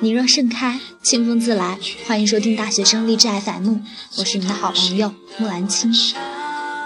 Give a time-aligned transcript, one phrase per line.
[0.00, 1.78] 你若盛开，清风自来。
[2.06, 3.76] 欢迎收听大学生励志 FM，
[4.18, 5.92] 我是你的好朋友木兰青。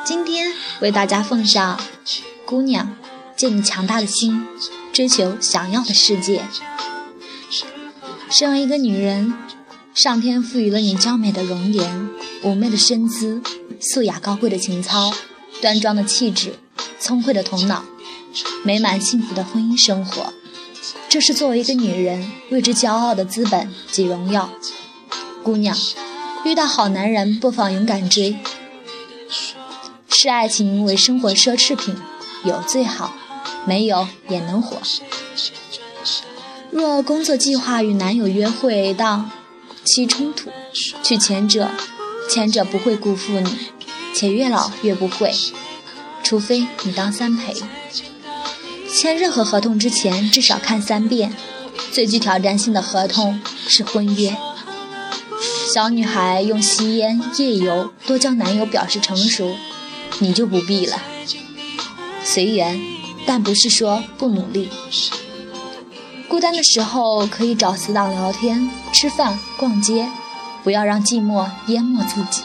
[0.04, 1.78] 今天为大家奉上
[2.44, 2.96] 《姑娘，
[3.36, 4.46] 借你强大的心，
[4.92, 6.44] 追求想要的世界》。
[8.30, 9.34] 身为一个女人，
[9.94, 12.08] 上天赋予了你娇美的容颜、
[12.42, 13.42] 妩媚的身姿、
[13.80, 15.12] 素雅高贵的情操、
[15.60, 16.58] 端庄的气质、
[17.00, 17.84] 聪慧的头脑、
[18.64, 20.32] 美满幸福的婚姻生活。
[21.08, 24.50] 这是作为一个女人为之骄傲的资本及荣耀。
[25.42, 25.76] 姑娘，
[26.44, 28.36] 遇到好男人不妨勇敢追。
[30.08, 31.96] 视爱情为生活奢侈品，
[32.44, 33.14] 有最好，
[33.64, 34.78] 没有也能活。
[36.70, 39.30] 若工作计划与男友约会当
[39.84, 40.50] 期冲突，
[41.02, 41.70] 去前者，
[42.28, 43.56] 前者不会辜负你，
[44.14, 45.32] 且越老越不会，
[46.22, 47.54] 除非你当三陪。
[48.98, 51.30] 签任何合同之前，至少看三遍。
[51.92, 53.38] 最具挑战性的合同
[53.68, 54.34] 是婚约。
[55.74, 59.54] 小女孩用吸烟、夜游多交男友表示成熟，
[60.18, 60.98] 你就不必了。
[62.24, 62.80] 随缘，
[63.26, 64.70] 但不是说不努力。
[66.26, 70.08] 孤单的时候可以找死党聊天、吃饭、逛街，
[70.64, 72.42] 不要让寂寞淹没自己。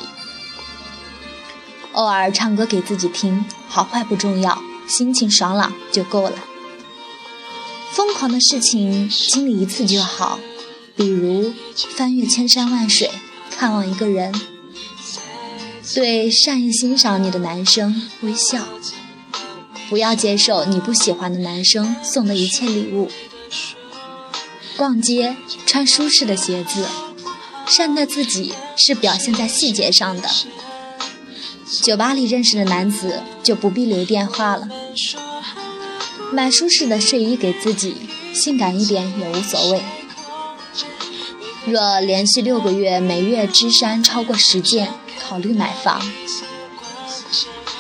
[1.94, 4.62] 偶尔唱歌给自己听，好坏不重要。
[4.98, 6.34] 心情爽朗就够了。
[7.94, 10.40] 疯狂的事情经历一次就好，
[10.96, 11.54] 比如
[11.96, 13.10] 翻越千山万水
[13.50, 14.34] 看望一个人，
[15.94, 18.66] 对善意欣赏你的男生微笑，
[19.90, 23.10] 不要接受你不喜欢的男生送的一切礼物。
[24.78, 26.86] 逛街穿舒适的鞋子，
[27.68, 30.30] 善待自己是表现在细节上的。
[31.80, 34.68] 酒吧里认识的男子就不必留电话了。
[36.34, 39.82] 买舒适的睡衣给自己，性感一点也无所谓。
[41.66, 44.94] 若连续六个月每月支衫超过十件，
[45.24, 46.02] 考虑买房。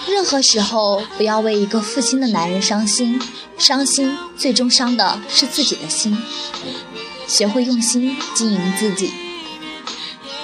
[0.07, 3.19] 任何时候不要为一个负心的男人伤心，
[3.57, 6.17] 伤心最终伤的是自己的心。
[7.27, 9.11] 学会用心经营自己。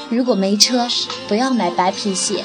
[0.10, 0.88] 如果没车，
[1.28, 2.44] 不要买白皮鞋。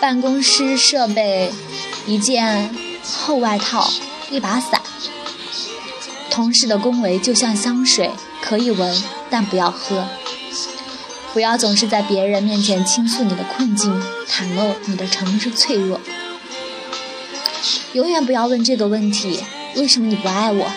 [0.00, 1.52] 办公室设备：
[2.06, 2.74] 一件
[3.04, 3.92] 厚外套，
[4.30, 4.80] 一把伞。
[6.30, 8.10] 同事的恭维就像香水，
[8.40, 8.96] 可以闻，
[9.28, 10.08] 但不要喝。
[11.34, 16.00] 不要总是在别人面前倾诉你的困境，袒露你的诚挚脆弱。
[17.92, 19.40] 永远不要问这个问题：
[19.76, 20.72] 为什么你不爱我？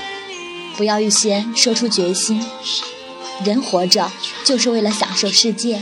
[0.76, 2.46] 不要预先说出决心。
[3.46, 4.12] 人活着
[4.44, 5.82] 就是为了享受世界，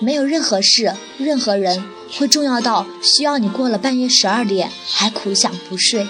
[0.00, 1.84] 没有任何事、任何人。
[2.18, 6.06] 会重要到需要你过了半夜十二点还苦想不睡，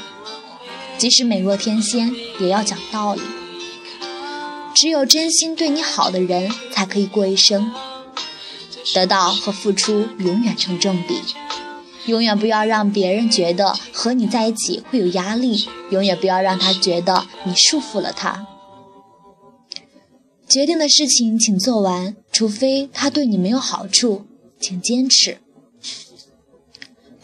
[0.98, 3.22] 即使美若天仙，也要讲道理。
[4.75, 7.72] 只有真心对你好的人，才可以过一生。
[8.94, 11.22] 得到和付出永远成正比，
[12.06, 18.47] 永远不要让别人觉得和你在一起会有压力，永远不要让他觉得你束缚了他。
[20.47, 24.26] 决定的事情请做完，除非他对你没有好处，
[24.60, 25.38] 请坚持。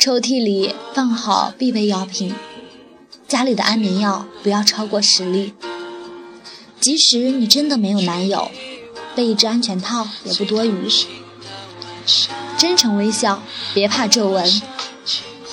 [0.00, 2.34] 抽屉里放好必备药品，
[3.28, 5.52] 家里的安眠药不要超过十粒。
[6.80, 8.50] 即使你真的没有男友，
[9.14, 10.88] 备一只安全套也不多余。
[12.56, 13.42] 真诚微笑，
[13.74, 14.62] 别怕皱纹。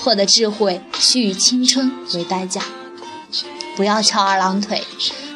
[0.00, 2.62] 获得智慧需以青春为代价。
[3.76, 4.82] 不要翘二郎腿，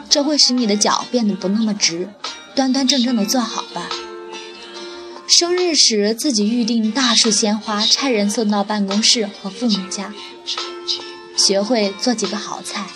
[0.08, 2.08] 这会使你的脚变得不那么直。
[2.54, 3.81] 端端正正的坐好吧。
[5.34, 10.12] 生日时自己预定大束鲜花，差人送到办公室和父母家。
[11.34, 12.86] 学会做几个好菜，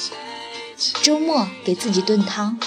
[1.01, 2.61] 周末给自己炖汤。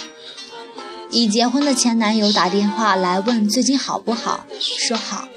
[1.12, 5.28] 已结婚的前男友打电话来问最近好不好，说好。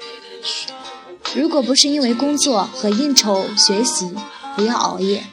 [1.35, 4.15] 如果不是因为工作和应酬学习，
[4.55, 5.23] 不要熬夜。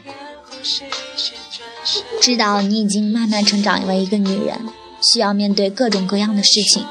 [2.20, 4.69] 知道你已经慢慢成长为一个女人，
[5.11, 6.85] 需要面对各种各样的事情。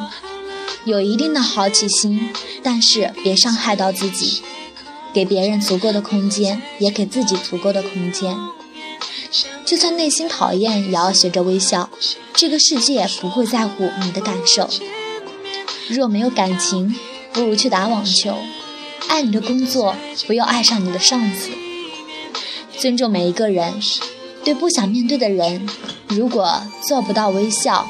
[0.86, 2.30] 有一定的好奇心，
[2.64, 4.42] 但是别伤害到自己，
[5.14, 8.36] 给别人足够的空间，也给自己足够的空间。
[9.66, 11.90] 就算内心讨厌，也要学着微笑。
[12.34, 14.68] 这个世界不会在乎你的感受。
[15.90, 16.96] 若没有感情，
[17.34, 18.36] 不如去打网球。
[19.08, 19.96] 爱你的工作，
[20.26, 21.50] 不要爱上你的上司。
[22.78, 23.74] 尊重每一个人，
[24.44, 25.68] 对不想面对的人，
[26.08, 27.88] 如果做不到微笑。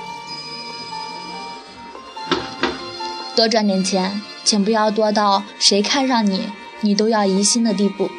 [3.39, 6.49] 多赚点钱，请不要多到谁看上你，
[6.81, 8.09] 你都要疑心的地步。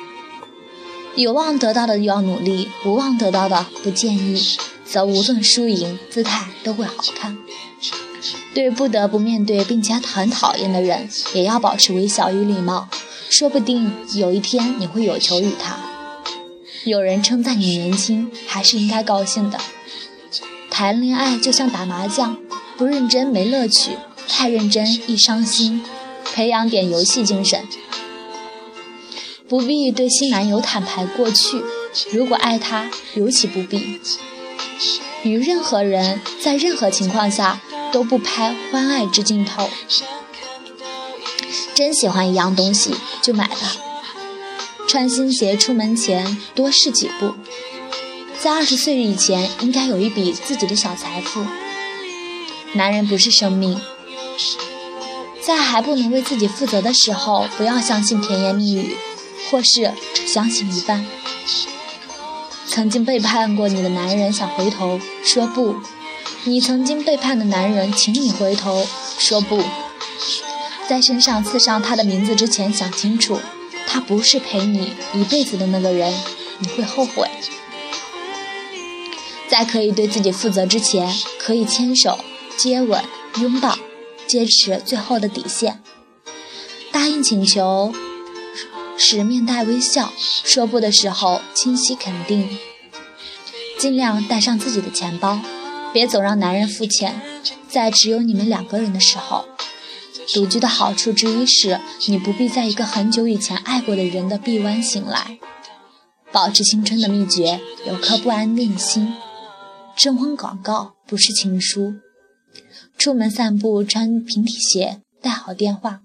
[1.15, 4.43] 有望得到的要努力，无望得到的不建议，
[4.83, 7.37] 则无论输赢，姿态都会好看。
[8.55, 12.89] 对不得不面对并且很讨厌的人，也要保持微笑与礼貌，
[13.29, 15.77] 说不定有一天你会有求于他。
[16.85, 19.59] 有人称赞你年轻，还是应该高兴的。
[20.71, 22.39] 谈恋爱就像打麻将，
[22.79, 23.99] 不认真没乐趣，
[24.31, 25.85] 太认真易伤心。
[26.33, 27.67] 培养点游戏精神。
[29.49, 31.61] 不必对新男友坦白过去，
[32.13, 34.01] 如果爱他，尤其不必。
[35.25, 37.61] 与任何人在任何情况下
[37.91, 39.69] 都不拍欢爱之镜头。
[41.75, 43.75] 真喜欢一样东西就买吧。
[44.87, 47.35] 穿新鞋出门前多试几步。
[48.39, 51.45] 在二十岁以前应该有一笔自己的小财富。
[52.75, 53.81] 男人不是生命。
[55.43, 58.97] 在还不能为自己负责的时候，不要相信甜言蜜语。
[59.51, 61.05] 或是只相信一半。
[62.69, 65.75] 曾经背叛过你的男人想回头说不，
[66.45, 68.87] 你曾经背叛的男人请你回头
[69.19, 69.61] 说不。
[70.89, 73.41] 在身上刺上他的名字之前，想清楚，
[73.89, 76.15] 他不是陪你一辈子的那个人，
[76.61, 77.29] 你会后悔。
[79.49, 82.21] 在可以对自己负责之前，可以牵手、
[82.57, 83.03] 接吻、
[83.41, 83.77] 拥抱，
[84.31, 85.83] 坚持最后的底线，
[86.93, 87.93] 答应请求。
[88.97, 92.57] 时面带微笑，说不的时候清晰肯定。
[93.77, 95.41] 尽量带上自己的钱包，
[95.93, 97.21] 别总让男人付钱。
[97.69, 99.47] 在只有你们两个人的时候，
[100.33, 105.41] 独居的好处之一是你不必在一个很久以前爱过的人的臂弯醒来。
[106.31, 109.13] 保持青春的秘诀：有颗不安定的心。
[109.97, 111.95] 征婚广告不是情书。
[112.99, 116.01] 出门散步穿平底鞋，带好电话。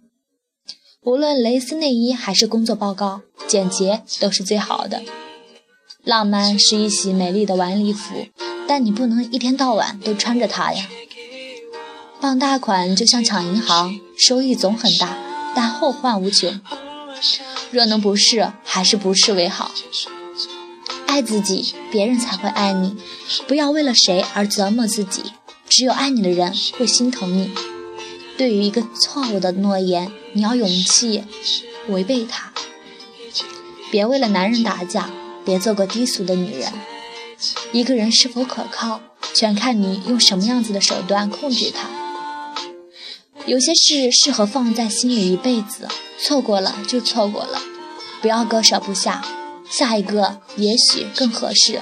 [1.04, 5.04] 无论蕾丝内衣还是工作报告，简洁都是最好的。
[6.04, 8.28] 浪漫是一袭美丽的晚礼服，
[8.68, 10.88] 但你不能一天到晚都穿着它呀。
[12.22, 15.18] 傍大款就像抢银行，收益总很大，
[15.56, 16.60] 但后患无穷。
[17.72, 19.72] 若能不试，还是不试为好。
[21.08, 22.98] 爱自己，别人才会爱你。
[23.48, 25.24] 不要为了谁而折磨自己，
[25.76, 27.52] 只有爱你的人会心疼你。
[28.38, 31.26] 对于一个错误的诺言，你要勇气
[31.90, 32.54] 违背它。
[33.92, 35.10] 别为了男人打架，
[35.44, 36.72] 别做个低俗的女人。
[37.74, 39.02] 一个人是否可靠，
[39.34, 41.90] 全看你用什么样子的手段控制他。
[43.46, 47.62] 有些事适合放在心里一辈子，错过了就错过了，
[48.22, 49.22] 不要割舍不下。
[49.70, 51.82] 下一个也许更合适。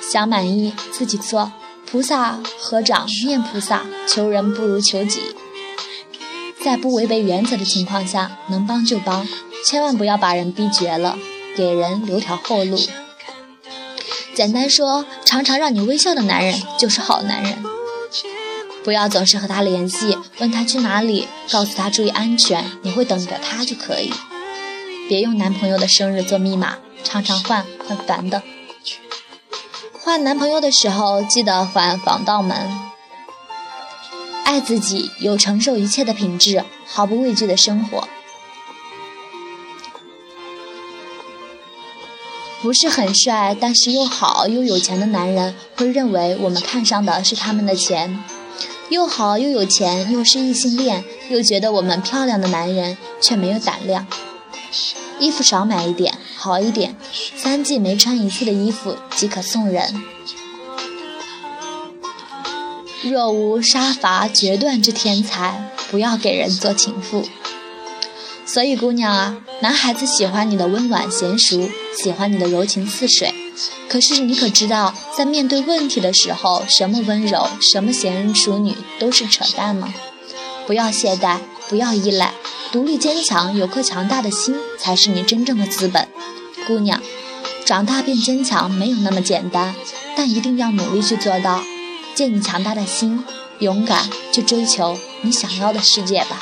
[0.00, 1.50] 想满意自己做。
[1.90, 5.20] 菩萨合掌念菩萨，求人不如求己。
[6.62, 9.26] 在不违背原则的情况下，能帮就帮，
[9.64, 11.18] 千万不要把人逼绝了，
[11.56, 12.78] 给人留条后路。
[14.34, 17.64] 简单说，常常让你微笑的男人就是好男人。
[18.84, 24.12] 不要总是和他联系，问他去哪里，告诉他注意安全，你会等着他就可以。
[25.08, 28.42] 别用男朋友的生日做密码，常常换，很烦的。
[30.02, 32.56] 换男朋友的时候，记得换防盗门。
[34.44, 38.08] 爱自己，有承受一切的品质，毫不畏惧的生活。
[42.62, 48.24] 不是很帅，但是又好又有钱的男人，会认为我们看上的是他们的钱。
[48.88, 54.06] 又好又有钱，又是异性恋，又觉得我们漂亮的男人，却没有胆量。
[55.20, 56.96] 衣服少买一点，好一点。
[57.36, 60.02] 三季没穿一次的衣服即可送人。
[63.02, 67.28] 若无杀伐决断之天才，不要给人做情妇。
[68.44, 73.32] 所以，姑娘啊，男孩子喜欢你的温婉娴熟，喜欢你的柔情似水。
[73.88, 79.94] 可是，你可知道，在面对问题的时候，什么温柔，什么贤淑女，都是扯淡吗？
[80.66, 82.34] 不要懈怠，不要依赖。
[82.72, 86.06] 独立坚强，有颗强大的心，才是你真正的资本。
[86.68, 87.02] 姑娘，
[87.64, 89.74] 长大变坚强没有那么简单，
[90.16, 91.64] 但一定要努力去做到。
[92.14, 93.24] 借你强大的心，
[93.58, 96.40] 勇敢去追求你想要的世界吧。